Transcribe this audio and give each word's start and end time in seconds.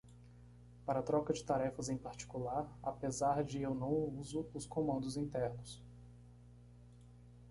Para 0.83 1.03
troca 1.03 1.31
de 1.31 1.43
tarefas 1.43 1.87
em 1.87 1.95
particular? 1.95 2.67
apesar 2.81 3.43
de? 3.43 3.61
eu 3.61 3.75
não 3.75 3.93
uso 4.17 4.49
os 4.51 4.65
comandos 4.65 5.15
internos. 5.15 5.79